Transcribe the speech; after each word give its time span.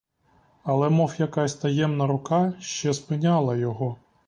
Але 0.63 0.89
мов 0.89 1.15
якась 1.19 1.55
таємна 1.55 2.07
рука 2.07 2.53
ще 2.59 2.93
спиняла 2.93 3.55
його. 3.55 3.97